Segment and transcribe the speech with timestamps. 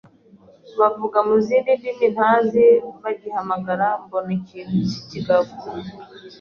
[0.79, 2.65] bavuga mu zindi ndimi ntazi
[3.03, 4.75] bagihamagara mbona ikintu
[5.07, 5.49] k’ikigabo